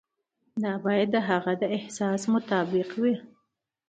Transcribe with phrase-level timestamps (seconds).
[0.63, 3.15] دا باید د هغه د احساس مطابق وي.